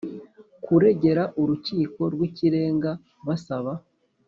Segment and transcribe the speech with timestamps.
[0.63, 2.91] Kuregera urukiko rw ikirenga
[3.27, 3.71] basaba